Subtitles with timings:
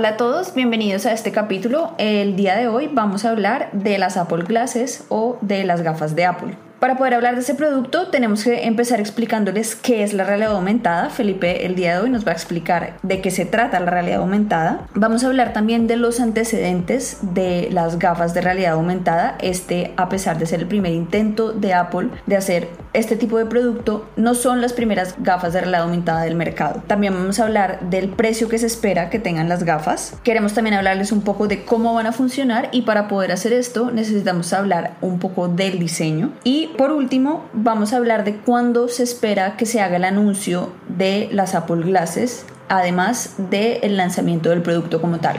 [0.00, 1.92] Hola a todos, bienvenidos a este capítulo.
[1.98, 6.16] El día de hoy vamos a hablar de las Apple Glasses o de las gafas
[6.16, 6.56] de Apple.
[6.80, 11.10] Para poder hablar de ese producto tenemos que empezar explicándoles qué es la realidad aumentada.
[11.10, 14.20] Felipe el día de hoy nos va a explicar de qué se trata la realidad
[14.20, 14.86] aumentada.
[14.94, 19.36] Vamos a hablar también de los antecedentes de las gafas de realidad aumentada.
[19.42, 23.44] Este, a pesar de ser el primer intento de Apple de hacer este tipo de
[23.44, 26.82] producto, no son las primeras gafas de realidad aumentada del mercado.
[26.86, 30.14] También vamos a hablar del precio que se espera que tengan las gafas.
[30.24, 33.90] Queremos también hablarles un poco de cómo van a funcionar y para poder hacer esto
[33.90, 39.02] necesitamos hablar un poco del diseño y por último, vamos a hablar de cuándo se
[39.02, 45.00] espera que se haga el anuncio de las Apple Glasses, además del lanzamiento del producto
[45.00, 45.36] como tal.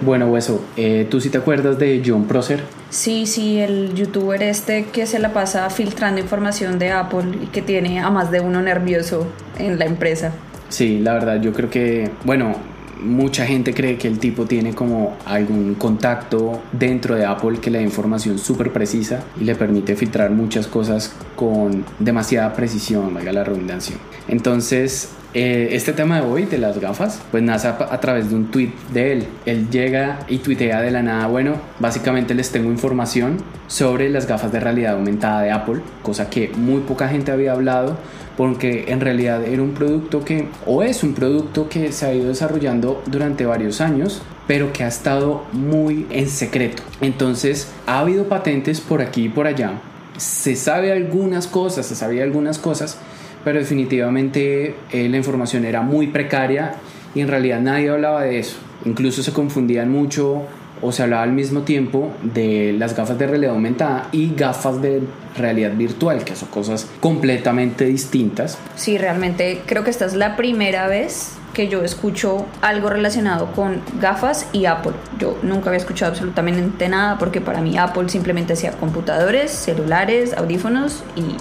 [0.00, 2.62] Bueno, Hueso, eh, ¿tú sí te acuerdas de John Prosser?
[2.90, 7.62] Sí, sí, el youtuber este que se la pasa filtrando información de Apple y que
[7.62, 9.26] tiene a más de uno nervioso
[9.58, 10.32] en la empresa.
[10.68, 12.54] Sí, la verdad, yo creo que, bueno,
[13.00, 17.78] mucha gente cree que el tipo tiene como algún contacto dentro de Apple que le
[17.78, 23.44] da información súper precisa y le permite filtrar muchas cosas con demasiada precisión, valga la
[23.44, 23.96] redundancia.
[24.28, 28.50] Entonces, eh, este tema de hoy de las gafas, pues nace a, través de un
[28.50, 29.26] tweet de él.
[29.44, 34.52] Él llega y tuitea de la nada, bueno, básicamente les tengo información sobre las gafas
[34.52, 37.96] de realidad aumentada de Apple, cosa que muy poca gente había hablado
[38.38, 42.28] porque en realidad era un producto que, o es un producto que se ha ido
[42.28, 46.84] desarrollando durante varios años, pero que ha estado muy en secreto.
[47.00, 49.80] Entonces, ha habido patentes por aquí y por allá.
[50.18, 52.98] Se sabe algunas cosas, se sabía algunas cosas,
[53.44, 56.74] pero definitivamente eh, la información era muy precaria
[57.14, 58.56] y en realidad nadie hablaba de eso.
[58.84, 60.42] Incluso se confundían mucho
[60.80, 65.02] o se hablaba al mismo tiempo de las gafas de realidad aumentada y gafas de
[65.36, 68.58] realidad virtual, que son cosas completamente distintas.
[68.76, 73.80] Sí, realmente creo que esta es la primera vez que yo escucho algo relacionado con
[74.00, 74.92] gafas y Apple.
[75.18, 81.02] Yo nunca había escuchado absolutamente nada porque para mí Apple simplemente hacía computadores, celulares, audífonos
[81.16, 81.36] y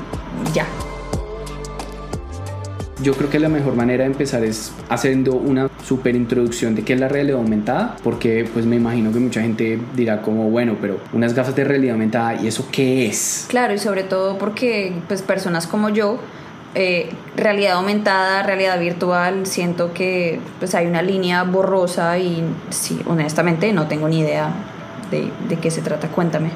[0.54, 0.66] ya
[3.02, 6.94] yo creo que la mejor manera de empezar es haciendo una super introducción de qué
[6.94, 11.00] es la realidad aumentada, porque pues me imagino que mucha gente dirá como, bueno, pero
[11.14, 13.46] unas gafas de realidad aumentada, ¿y eso qué es?
[13.50, 16.20] Claro, y sobre todo porque pues personas como yo,
[16.76, 23.72] eh, realidad aumentada, realidad virtual, siento que pues hay una línea borrosa y sí, honestamente
[23.74, 24.52] no tengo ni idea
[25.12, 26.50] de, de qué se trata, cuéntame.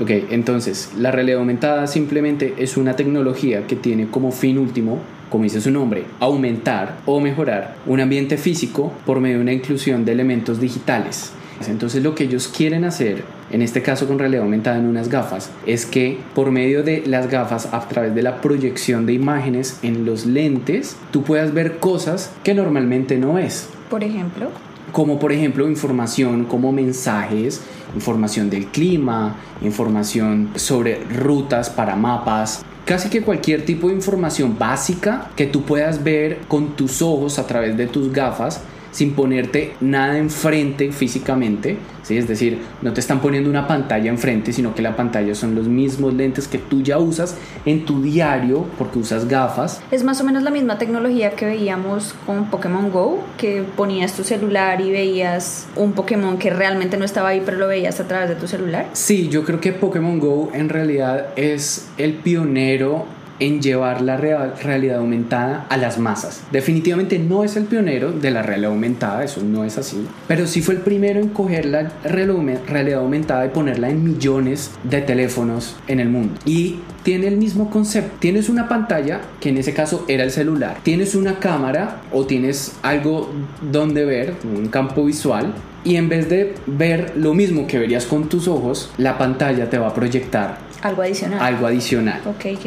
[0.00, 4.98] Ok, entonces la realidad aumentada simplemente es una tecnología que tiene como fin último
[5.34, 10.04] como dice su nombre, aumentar o mejorar un ambiente físico por medio de una inclusión
[10.04, 11.32] de elementos digitales.
[11.66, 15.50] Entonces lo que ellos quieren hacer, en este caso con realidad aumentada en unas gafas,
[15.66, 20.04] es que por medio de las gafas, a través de la proyección de imágenes en
[20.04, 23.68] los lentes, tú puedas ver cosas que normalmente no ves.
[23.90, 24.50] Por ejemplo.
[24.92, 27.60] Como por ejemplo información como mensajes,
[27.96, 35.30] información del clima, información sobre rutas para mapas, casi que cualquier tipo de información básica
[35.36, 38.60] que tú puedas ver con tus ojos a través de tus gafas
[38.94, 42.16] sin ponerte nada enfrente físicamente, ¿sí?
[42.16, 45.66] es decir, no te están poniendo una pantalla enfrente, sino que la pantalla son los
[45.66, 49.82] mismos lentes que tú ya usas en tu diario porque usas gafas.
[49.90, 54.22] Es más o menos la misma tecnología que veíamos con Pokémon Go, que ponías tu
[54.22, 58.28] celular y veías un Pokémon que realmente no estaba ahí, pero lo veías a través
[58.28, 58.86] de tu celular.
[58.92, 63.06] Sí, yo creo que Pokémon Go en realidad es el pionero
[63.40, 66.42] en llevar la realidad aumentada a las masas.
[66.52, 70.62] Definitivamente no es el pionero de la realidad aumentada, eso no es así, pero sí
[70.62, 76.00] fue el primero en coger la realidad aumentada y ponerla en millones de teléfonos en
[76.00, 76.34] el mundo.
[76.44, 78.16] Y tiene el mismo concepto.
[78.18, 80.78] Tienes una pantalla, que en ese caso era el celular.
[80.82, 83.30] Tienes una cámara o tienes algo
[83.60, 85.54] donde ver, un campo visual.
[85.84, 89.76] Y en vez de ver lo mismo que verías con tus ojos, la pantalla te
[89.76, 91.40] va a proyectar algo adicional.
[91.40, 92.20] Algo adicional.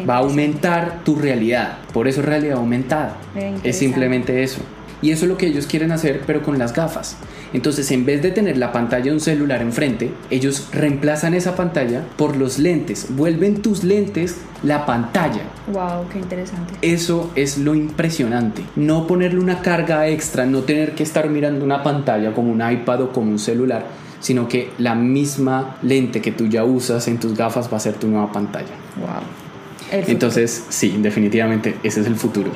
[0.09, 1.77] Va a aumentar tu realidad.
[1.93, 3.15] Por eso realidad aumentada.
[3.63, 4.61] Es simplemente eso.
[4.99, 7.17] Y eso es lo que ellos quieren hacer, pero con las gafas.
[7.53, 12.01] Entonces, en vez de tener la pantalla de un celular enfrente, ellos reemplazan esa pantalla
[12.17, 13.05] por los lentes.
[13.11, 15.43] Vuelven tus lentes la pantalla.
[15.71, 16.73] Wow, qué interesante.
[16.81, 18.63] Eso es lo impresionante.
[18.75, 23.03] No ponerle una carga extra, no tener que estar mirando una pantalla como un iPad
[23.03, 23.85] o como un celular,
[24.19, 27.95] sino que la misma lente que tú ya usas en tus gafas va a ser
[27.95, 28.75] tu nueva pantalla.
[28.97, 30.01] Wow.
[30.07, 32.51] Entonces, sí, definitivamente ese es el futuro.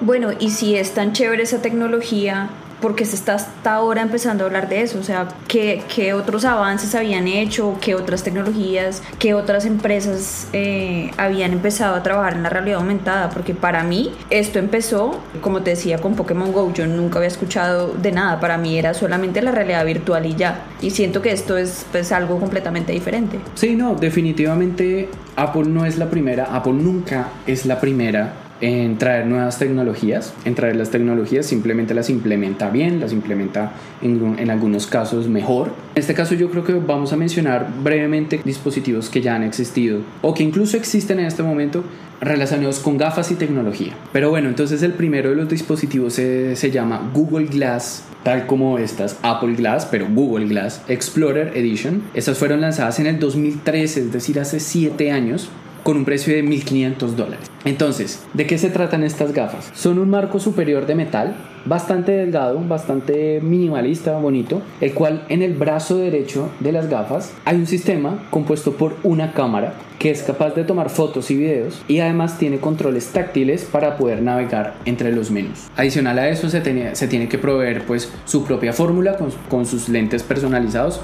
[0.00, 2.50] Bueno, y si es tan chévere esa tecnología,
[2.84, 4.98] ¿por qué se está hasta ahora empezando a hablar de eso?
[4.98, 7.78] O sea, ¿qué, qué otros avances habían hecho?
[7.80, 9.02] ¿Qué otras tecnologías?
[9.18, 13.30] ¿Qué otras empresas eh, habían empezado a trabajar en la realidad aumentada?
[13.30, 16.74] Porque para mí esto empezó, como te decía, con Pokémon Go.
[16.74, 18.38] Yo nunca había escuchado de nada.
[18.38, 20.66] Para mí era solamente la realidad virtual y ya.
[20.82, 23.38] Y siento que esto es pues, algo completamente diferente.
[23.54, 26.54] Sí, no, definitivamente Apple no es la primera.
[26.54, 32.08] Apple nunca es la primera en traer nuevas tecnologías, en traer las tecnologías, simplemente las
[32.10, 35.72] implementa bien, las implementa en, en, algunos casos mejor.
[35.94, 40.00] En este caso yo creo que vamos a mencionar brevemente dispositivos que ya han existido
[40.22, 41.84] o que incluso existen en este momento
[42.20, 43.92] relacionados con gafas y tecnología.
[44.12, 48.78] Pero bueno, entonces el primero de los dispositivos se, se llama Google Glass tal como
[48.78, 52.02] estas Apple Glass, pero Google Glass Explorer Edition.
[52.14, 55.50] Estas fueron lanzadas en el 2013, es decir, hace 7 años
[55.84, 57.50] con un precio de 1.500 dólares.
[57.64, 59.70] Entonces, ¿de qué se tratan estas gafas?
[59.74, 61.36] Son un marco superior de metal,
[61.66, 67.56] bastante delgado, bastante minimalista, bonito, el cual en el brazo derecho de las gafas hay
[67.56, 72.00] un sistema compuesto por una cámara que es capaz de tomar fotos y videos y
[72.00, 75.68] además tiene controles táctiles para poder navegar entre los menús.
[75.76, 79.16] Adicional a eso se, tiene, que proveer pues su propia fórmula
[79.48, 81.00] con sus lentes personalizados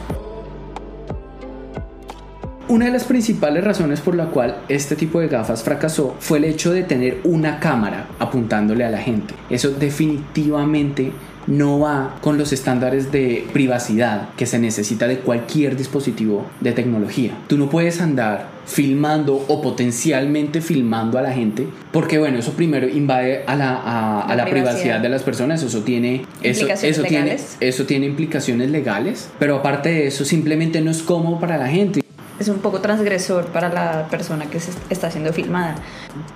[2.71, 6.45] una de las principales razones por la cual este tipo de gafas fracasó fue el
[6.45, 9.35] hecho de tener una cámara apuntándole a la gente.
[9.51, 11.11] Eso definitivamente
[11.49, 17.37] no va con los estándares de privacidad que se necesita de cualquier dispositivo de tecnología.
[17.49, 22.89] Tú no puedes andar filmando o potencialmente filmando a la gente porque bueno eso primero
[22.89, 25.01] invade a la, a, la, privacidad.
[25.01, 30.07] de las personas eso tiene eso, eso tiene eso tiene implicaciones legales pero aparte de
[30.07, 32.01] eso simplemente no es cómodo para la gente
[32.41, 35.77] es un poco transgresor para la persona que se está siendo filmada.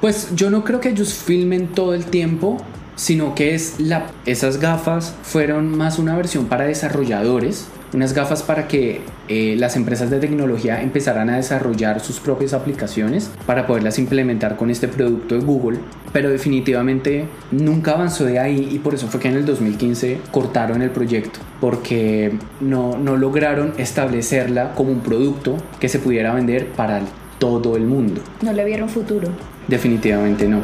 [0.00, 2.58] Pues yo no creo que ellos filmen todo el tiempo,
[2.94, 8.68] sino que es la, esas gafas fueron más una versión para desarrolladores unas gafas para
[8.68, 14.56] que eh, las empresas de tecnología empezaran a desarrollar sus propias aplicaciones para poderlas implementar
[14.56, 15.78] con este producto de Google,
[16.12, 20.82] pero definitivamente nunca avanzó de ahí y por eso fue que en el 2015 cortaron
[20.82, 27.00] el proyecto, porque no, no lograron establecerla como un producto que se pudiera vender para
[27.38, 28.20] todo el mundo.
[28.42, 29.28] No le vieron futuro.
[29.68, 30.60] Definitivamente no.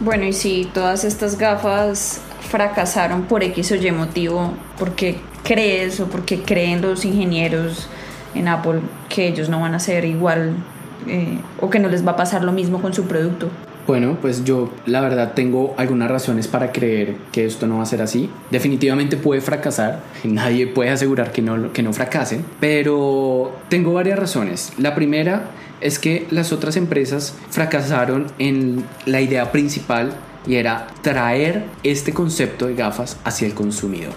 [0.00, 6.06] Bueno, y si todas estas gafas fracasaron por X o Y motivo, porque crees o
[6.06, 7.88] porque creen los ingenieros
[8.34, 10.54] en Apple que ellos no van a ser igual
[11.06, 13.48] eh, o que no les va a pasar lo mismo con su producto.
[13.86, 17.86] Bueno, pues yo la verdad tengo algunas razones para creer que esto no va a
[17.86, 18.28] ser así.
[18.50, 24.74] Definitivamente puede fracasar, nadie puede asegurar que no, que no fracase, pero tengo varias razones.
[24.76, 25.44] La primera
[25.80, 30.12] es que las otras empresas fracasaron en la idea principal
[30.46, 34.14] y era traer este concepto de gafas hacia el consumidor.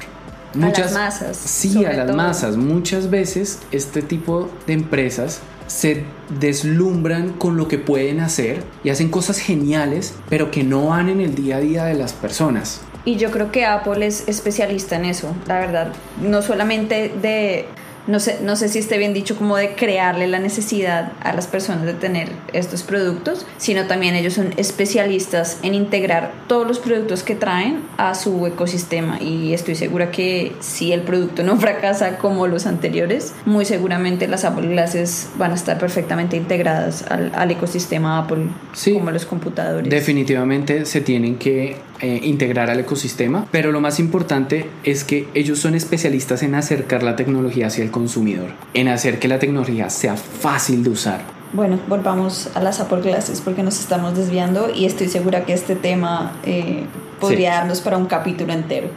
[0.53, 1.37] Muchas, a las masas.
[1.37, 2.57] Sí, a las masas.
[2.57, 6.03] Muchas veces este tipo de empresas se
[6.39, 11.21] deslumbran con lo que pueden hacer y hacen cosas geniales, pero que no van en
[11.21, 12.81] el día a día de las personas.
[13.05, 15.93] Y yo creo que Apple es especialista en eso, la verdad.
[16.21, 17.65] No solamente de
[18.07, 21.47] no sé, no sé si esté bien dicho, como de crearle la necesidad a las
[21.47, 27.23] personas de tener estos productos, sino también ellos son especialistas en integrar todos los productos
[27.23, 32.47] que traen a su ecosistema y estoy segura que si el producto no fracasa como
[32.47, 38.47] los anteriores, muy seguramente las Apple Glasses van a estar perfectamente integradas al, ecosistema Apple,
[38.93, 39.89] como los computadores.
[39.89, 45.59] Definitivamente se tienen que eh, integrar al ecosistema, pero lo más importante es que ellos
[45.59, 50.15] son especialistas en acercar la tecnología hacia el consumidor, en hacer que la tecnología sea
[50.15, 51.21] fácil de usar.
[51.53, 55.75] Bueno, volvamos a las Apple Glasses porque nos estamos desviando y estoy segura que este
[55.75, 56.85] tema eh,
[57.19, 58.87] podría darnos para un capítulo entero.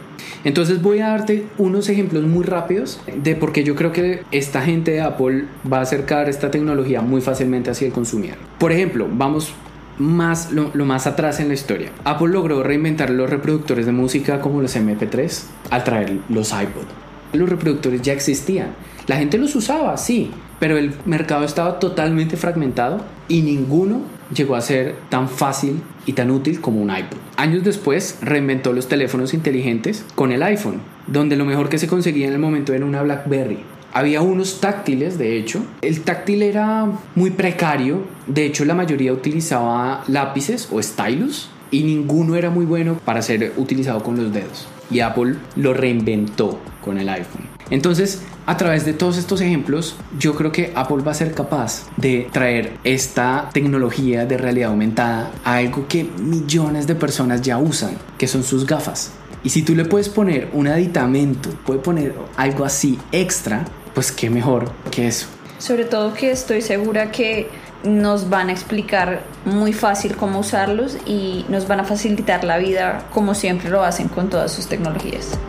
[0.45, 4.61] Entonces voy a darte unos ejemplos muy rápidos de por qué yo creo que esta
[4.61, 8.37] gente de Apple va a acercar esta tecnología muy fácilmente hacia el consumidor.
[8.57, 9.53] Por ejemplo, vamos
[9.97, 11.91] más, lo, más atrás en la historia.
[12.03, 16.85] Apple logró reinventar los reproductores de música como los MP3 al traer los iPod.
[17.33, 18.69] Los reproductores ya existían.
[19.07, 24.01] La gente los usaba, sí, pero el mercado estaba totalmente fragmentado y ninguno
[24.33, 27.17] llegó a ser tan fácil y tan útil como un iPod.
[27.37, 32.27] Años después reinventó los teléfonos inteligentes con el iPhone, donde lo mejor que se conseguía
[32.27, 33.59] en el momento era una BlackBerry.
[33.95, 35.65] Había unos táctiles, de hecho.
[35.81, 36.85] El táctil era
[37.15, 38.03] muy precario.
[38.27, 43.53] De hecho, la mayoría utilizaba lápices o stylus y ninguno era muy bueno para ser
[43.55, 44.67] utilizado con los dedos.
[44.91, 47.47] Y Apple lo reinventó con el iPhone.
[47.69, 51.87] Entonces, a través de todos estos ejemplos, yo creo que Apple va a ser capaz
[51.95, 57.97] de traer esta tecnología de realidad aumentada a algo que millones de personas ya usan,
[58.17, 59.13] que son sus gafas.
[59.41, 63.63] Y si tú le puedes poner un aditamento, puede poner algo así extra,
[63.95, 65.25] pues qué mejor que eso.
[65.57, 67.47] Sobre todo que estoy segura que
[67.83, 73.07] nos van a explicar muy fácil cómo usarlos y nos van a facilitar la vida
[73.13, 75.39] como siempre lo hacen con todas sus tecnologías.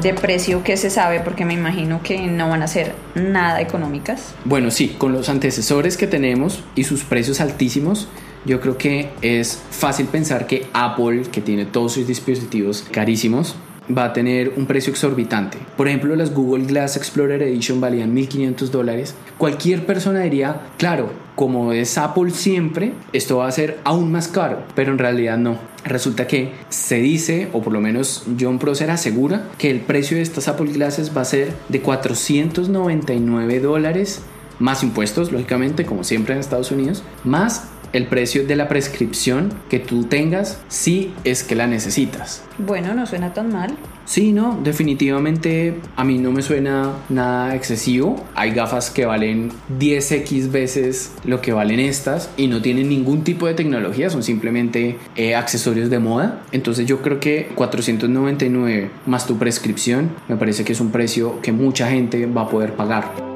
[0.00, 4.34] De precio que se sabe porque me imagino que no van a ser nada económicas.
[4.44, 8.06] Bueno, sí, con los antecesores que tenemos y sus precios altísimos,
[8.44, 13.56] yo creo que es fácil pensar que Apple, que tiene todos sus dispositivos carísimos,
[13.90, 15.58] va a tener un precio exorbitante.
[15.76, 19.14] Por ejemplo, las Google Glass Explorer Edition valían 1.500 dólares.
[19.38, 24.62] Cualquier persona diría, claro, como es Apple siempre, esto va a ser aún más caro,
[24.74, 25.58] pero en realidad no.
[25.84, 30.22] Resulta que se dice, o por lo menos John Prosser asegura, que el precio de
[30.22, 34.22] estas Apple Glasses va a ser de 499 dólares
[34.58, 39.78] más impuestos, lógicamente, como siempre en Estados Unidos, más el precio de la prescripción que
[39.78, 42.42] tú tengas si es que la necesitas.
[42.58, 43.76] Bueno, no suena tan mal.
[44.04, 48.24] Sí, no, definitivamente a mí no me suena nada excesivo.
[48.34, 53.46] Hay gafas que valen 10x veces lo que valen estas y no tienen ningún tipo
[53.46, 56.42] de tecnología, son simplemente eh, accesorios de moda.
[56.52, 61.52] Entonces yo creo que 499 más tu prescripción me parece que es un precio que
[61.52, 63.35] mucha gente va a poder pagar.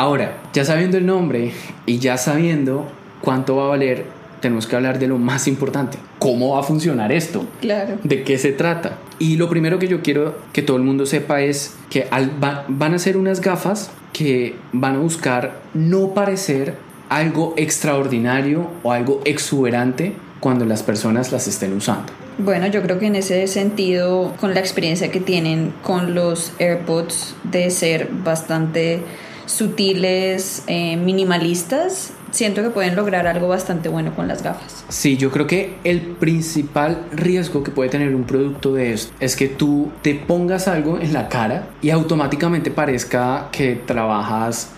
[0.00, 1.52] Ahora, ya sabiendo el nombre
[1.84, 2.88] y ya sabiendo
[3.20, 4.06] cuánto va a valer,
[4.40, 5.98] tenemos que hablar de lo más importante.
[6.18, 7.44] ¿Cómo va a funcionar esto?
[7.60, 7.98] Claro.
[8.02, 8.96] ¿De qué se trata?
[9.18, 12.98] Y lo primero que yo quiero que todo el mundo sepa es que van a
[12.98, 16.76] ser unas gafas que van a buscar no parecer
[17.10, 22.10] algo extraordinario o algo exuberante cuando las personas las estén usando.
[22.38, 27.34] Bueno, yo creo que en ese sentido, con la experiencia que tienen con los AirPods
[27.44, 29.02] de ser bastante
[29.50, 34.84] sutiles, eh, minimalistas, siento que pueden lograr algo bastante bueno con las gafas.
[34.88, 39.36] Sí, yo creo que el principal riesgo que puede tener un producto de esto es
[39.36, 44.70] que tú te pongas algo en la cara y automáticamente parezca que trabajas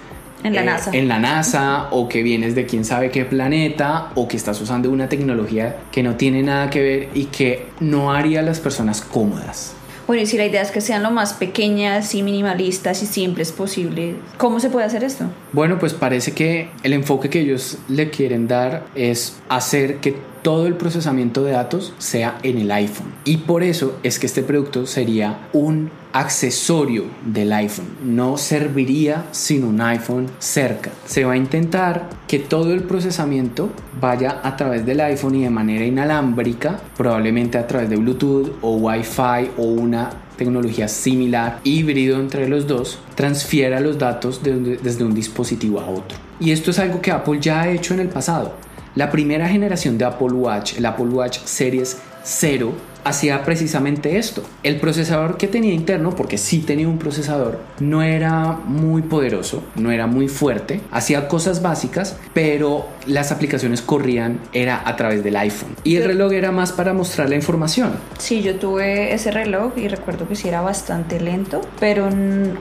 [0.43, 0.91] en la eh, NASA.
[0.93, 4.91] En la NASA o que vienes de quién sabe qué planeta o que estás usando
[4.91, 9.03] una tecnología que no tiene nada que ver y que no haría a las personas
[9.03, 9.77] cómodas.
[10.07, 13.53] Bueno, y si la idea es que sean lo más pequeñas y minimalistas y simples
[13.53, 15.27] posible, ¿cómo se puede hacer esto?
[15.53, 20.67] Bueno, pues parece que el enfoque que ellos le quieren dar es hacer que todo
[20.67, 23.13] el procesamiento de datos sea en el iPhone.
[23.25, 27.87] Y por eso es que este producto sería un accesorio del iPhone.
[28.05, 30.91] No serviría sin un iPhone cerca.
[31.07, 35.51] Se va a intentar que todo el procesamiento vaya a través del iPhone y de
[35.51, 42.49] manera inalámbrica, probablemente a través de Bluetooth o Wi-Fi o una tecnología similar, híbrido entre
[42.49, 46.19] los dos, transfiera los datos desde un dispositivo a otro.
[46.41, 48.55] Y esto es algo que Apple ya ha hecho en el pasado.
[48.95, 52.73] La primera generación de Apple Watch, el Apple Watch Series 0,
[53.05, 54.43] hacía precisamente esto.
[54.63, 59.91] El procesador que tenía interno, porque sí tenía un procesador, no era muy poderoso, no
[59.91, 65.77] era muy fuerte, hacía cosas básicas, pero las aplicaciones corrían era a través del iPhone.
[65.85, 67.93] Y el reloj era más para mostrar la información.
[68.19, 72.09] Sí, yo tuve ese reloj y recuerdo que sí era bastante lento, pero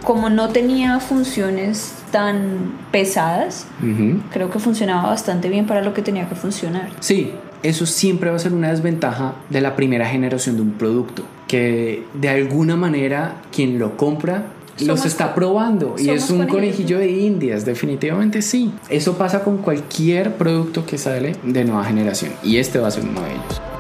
[0.04, 3.68] como no tenía funciones tan pesadas,
[4.32, 6.90] creo que funcionaba bastante bien para lo que tenía que funcionar.
[7.00, 7.34] Sí,
[7.64, 12.04] eso siempre va a ser una desventaja de la primera generación de un producto, que
[12.14, 17.66] de alguna manera quien lo compra los está probando y es un conejillo de indias,
[17.66, 18.74] definitivamente sí.
[18.90, 23.04] Eso pasa con cualquier producto que sale de nueva generación y este va a ser
[23.04, 23.71] uno de ellos.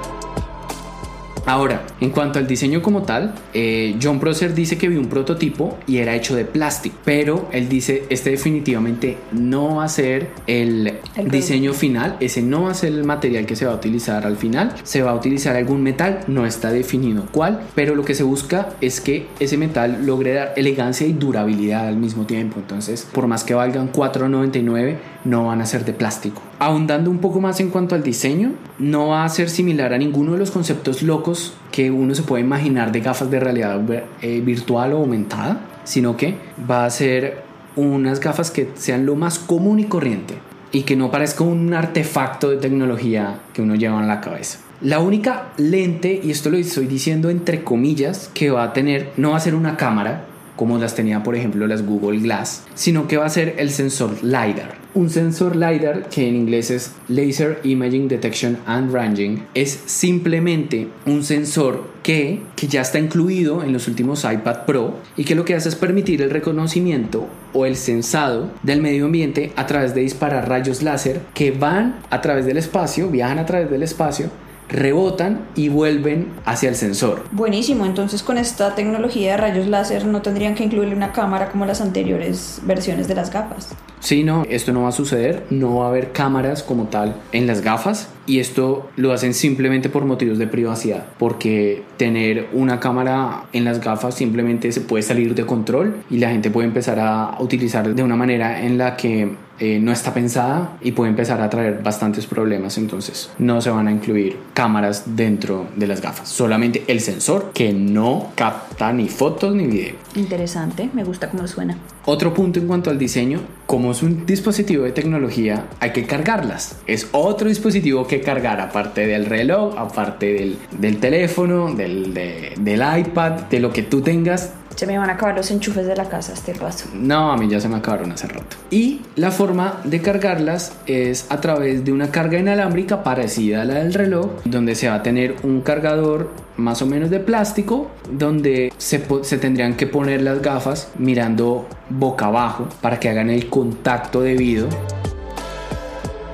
[1.45, 5.77] Ahora, en cuanto al diseño como tal, eh, John Prosser dice que vio un prototipo
[5.87, 10.99] y era hecho de plástico, pero él dice, este definitivamente no va a ser el,
[11.25, 14.37] diseño final, ese no va a ser el material que se va a utilizar al
[14.37, 18.23] final, se va a utilizar algún metal, no está definido cuál, pero lo que se
[18.23, 23.27] busca es que ese metal logre dar elegancia y durabilidad al mismo tiempo, entonces por
[23.27, 26.41] más que valgan 4.99, no van a ser de plástico.
[26.59, 30.33] Ahondando un poco más en cuanto al diseño, no va a ser similar a ninguno
[30.33, 33.81] de los conceptos locos que uno se puede imaginar de gafas de realidad
[34.21, 36.35] eh, virtual o aumentada, sino que
[36.69, 37.43] va a ser
[37.75, 40.35] unas gafas que sean lo más común y corriente
[40.71, 44.59] y que no parezca un artefacto de tecnología que uno lleva en la cabeza.
[44.81, 49.31] La única lente, y esto lo estoy diciendo entre comillas, que va a tener, no
[49.31, 53.17] va a ser una cámara, como las tenía por ejemplo las Google Glass, sino que
[53.17, 54.79] va a ser el sensor LiDAR.
[54.93, 61.23] Un sensor LiDAR, que en inglés es Laser Imaging Detection and Ranging, es simplemente un
[61.23, 65.55] sensor que, que ya está incluido en los últimos iPad Pro y que lo que
[65.55, 70.49] hace es permitir el reconocimiento o el sensado del medio ambiente a través de disparar
[70.49, 74.29] rayos láser que van a través del espacio, viajan a través del espacio
[74.71, 77.23] rebotan y vuelven hacia el sensor.
[77.31, 81.65] Buenísimo, entonces con esta tecnología de rayos láser no tendrían que incluirle una cámara como
[81.65, 83.75] las anteriores versiones de las gafas.
[83.99, 87.45] Sí, no, esto no va a suceder, no va a haber cámaras como tal en
[87.45, 93.45] las gafas y esto lo hacen simplemente por motivos de privacidad, porque tener una cámara
[93.53, 97.37] en las gafas simplemente se puede salir de control y la gente puede empezar a
[97.39, 101.47] utilizar de una manera en la que eh, no está pensada y puede empezar a
[101.47, 102.79] traer bastantes problemas.
[102.79, 107.71] Entonces no se van a incluir cámaras dentro de las gafas, solamente el sensor que
[107.71, 109.95] no capta ni fotos ni video.
[110.15, 111.77] Interesante, me gusta cómo suena.
[112.05, 116.77] Otro punto en cuanto al diseño, como es un dispositivo de tecnología, hay que cargarlas.
[116.87, 123.31] Es otro dispositivo que cargar, aparte del reloj, aparte del, del teléfono, del, del iPad,
[123.49, 126.33] de lo que tú tengas, se me van a acabar los enchufes de la casa
[126.33, 126.89] este paso.
[126.93, 128.57] No, a mí ya se me acabaron hace rato.
[128.69, 133.75] Y la forma de cargarlas es a través de una carga inalámbrica parecida a la
[133.75, 136.31] del reloj, donde se va a tener un cargador
[136.61, 142.67] más o menos de plástico, donde se, tendrían que poner las gafas mirando boca abajo
[142.81, 144.67] para que hagan el contacto debido.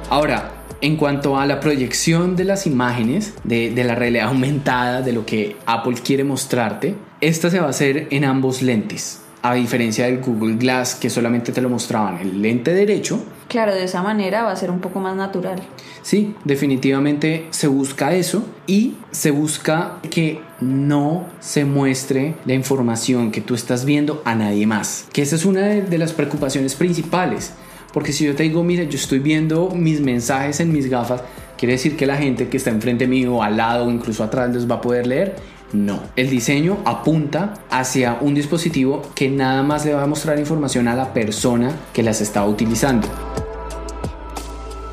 [0.10, 5.12] Ahora, en cuanto a la proyección de las imágenes, de, de, la realidad aumentada, de
[5.12, 9.22] lo que Apple quiere mostrarte, esta se va a hacer en ambos lentes.
[9.42, 13.24] A diferencia del Google Glass que solamente te lo mostraban el lente derecho.
[13.48, 15.62] Claro, de esa manera va a ser un poco más natural.
[16.02, 23.42] Sí, definitivamente se busca eso y se busca que no se muestre la información que
[23.42, 25.06] tú estás viendo a nadie más.
[25.14, 27.54] Que esa es una de, las preocupaciones principales
[27.94, 31.24] porque si yo te digo, mira, yo estoy viendo mis mensajes en mis gafas,
[31.58, 34.70] ¿quiere decir que la gente que está enfrente mío, al lado o incluso atrás les
[34.70, 35.36] va a poder leer?
[35.74, 40.88] No, el diseño apunta hacia un dispositivo que nada más le va a mostrar información
[40.88, 43.08] a la persona que las está utilizando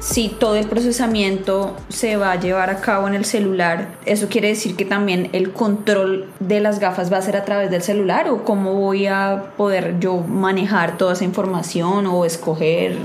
[0.04, 4.48] si todo el procesamiento se va a llevar a cabo en el celular, ¿eso quiere
[4.48, 8.28] decir que también el control de las gafas va a ser a través del celular?
[8.28, 12.98] ¿O cómo voy a poder yo manejar toda esa información o escoger?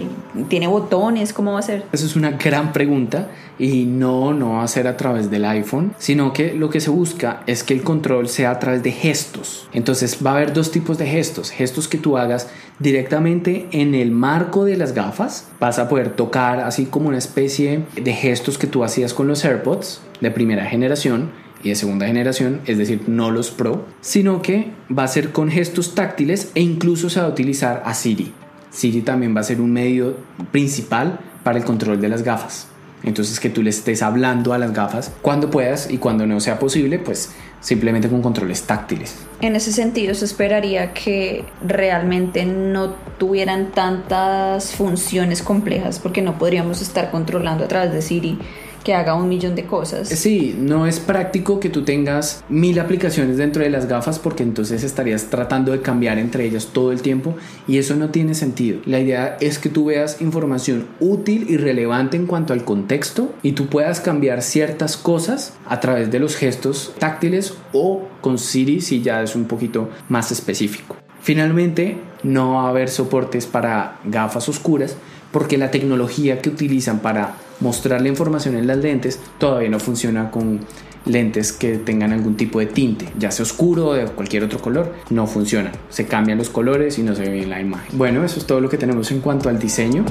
[0.48, 1.34] ¿Tiene botones?
[1.34, 1.86] ¿Cómo va a ser?
[1.92, 5.94] Esa es una gran pregunta y no, no va a ser a través del iPhone,
[5.98, 9.68] sino que lo que se busca es que el control sea a través de gestos.
[9.74, 11.52] Entonces va a haber dos tipos de gestos.
[11.52, 12.50] Gestos que tú hagas
[12.80, 15.50] directamente en el marco de las gafas.
[15.60, 19.44] Vas a poder tocar así como una especie de gestos que tú hacías con los
[19.44, 21.32] AirPods de primera generación
[21.64, 25.50] y de segunda generación, es decir, no los Pro, sino que va a ser con
[25.50, 28.34] gestos táctiles e incluso se va a utilizar a Siri.
[28.72, 30.18] Siri también va a ser un medio
[30.52, 32.68] principal para el control de las gafas.
[33.04, 36.60] Entonces que tú le estés hablando a las gafas cuando puedas y cuando no sea
[36.60, 39.18] posible, pues simplemente con controles táctiles.
[39.42, 46.82] En ese sentido, se esperaría que realmente no tuvieran tantas funciones complejas porque no podríamos
[46.82, 48.38] estar controlando a través de Siri
[48.84, 50.10] que haga un millón de cosas.
[50.10, 54.84] Sí, no es práctico que tú tengas mil aplicaciones dentro de las gafas porque entonces
[54.84, 57.36] estarías tratando de cambiar entre ellas todo el tiempo
[57.68, 58.80] y eso no tiene sentido.
[58.86, 63.54] La idea es que tú veas información útil y relevante en cuanto al contexto y
[63.54, 69.02] tú puedas cambiar ciertas cosas a través de los gestos táctiles o con Siri si
[69.02, 70.96] ya es un poquito más específico.
[71.22, 74.96] Finalmente, no va a haber soportes para gafas oscuras
[75.32, 80.32] porque la tecnología que utilizan para mostrar la información en las lentes todavía no funciona
[80.32, 80.60] con
[81.06, 84.94] lentes que tengan algún tipo de tinte, ya sea oscuro o de cualquier otro color,
[85.10, 85.72] no funciona.
[85.90, 87.98] Se cambian los colores y no se ve bien la imagen.
[87.98, 90.06] Bueno, eso es todo lo que tenemos en cuanto al diseño.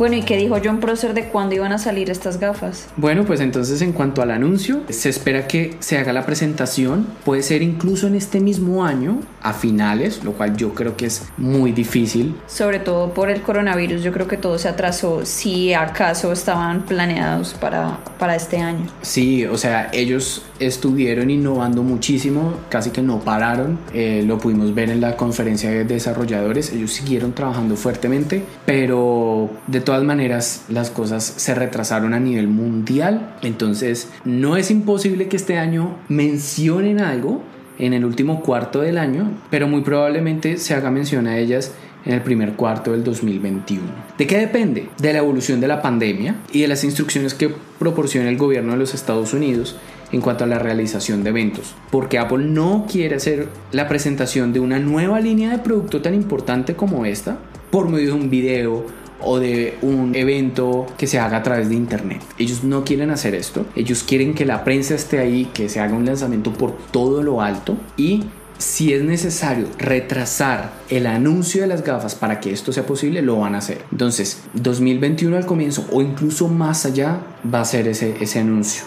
[0.00, 2.88] Bueno, ¿y qué dijo John Prosser de cuándo iban a salir estas gafas?
[2.96, 7.42] Bueno, pues entonces en cuanto al anuncio, se espera que se haga la presentación, puede
[7.42, 11.72] ser incluso en este mismo año, a finales, lo cual yo creo que es muy
[11.72, 12.34] difícil.
[12.46, 17.52] Sobre todo por el coronavirus, yo creo que todo se atrasó, si acaso estaban planeados
[17.52, 18.86] para, para este año.
[19.02, 24.88] Sí, o sea, ellos estuvieron innovando muchísimo, casi que no pararon, eh, lo pudimos ver
[24.88, 31.24] en la conferencia de desarrolladores, ellos siguieron trabajando fuertemente, pero de todas maneras las cosas
[31.24, 37.42] se retrasaron a nivel mundial, entonces no es imposible que este año mencionen algo
[37.76, 41.72] en el último cuarto del año, pero muy probablemente se haga mención a ellas
[42.04, 43.82] en el primer cuarto del 2021.
[44.16, 44.90] ¿De qué depende?
[44.96, 48.78] De la evolución de la pandemia y de las instrucciones que proporciona el gobierno de
[48.78, 49.74] los Estados Unidos
[50.12, 54.60] en cuanto a la realización de eventos, porque Apple no quiere hacer la presentación de
[54.60, 57.38] una nueva línea de producto tan importante como esta
[57.72, 61.74] por medio de un video o de un evento que se haga a través de
[61.74, 62.22] internet.
[62.38, 63.66] Ellos no quieren hacer esto.
[63.76, 67.42] Ellos quieren que la prensa esté ahí, que se haga un lanzamiento por todo lo
[67.42, 68.24] alto y
[68.60, 73.38] si es necesario retrasar el anuncio de las gafas para que esto sea posible, lo
[73.38, 73.82] van a hacer.
[73.90, 77.20] Entonces, 2021 al comienzo o incluso más allá
[77.52, 78.84] va a ser ese, ese anuncio.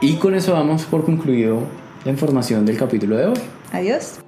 [0.00, 1.60] Y con eso damos por concluido
[2.04, 3.38] la información del capítulo de hoy.
[3.70, 4.21] Adiós.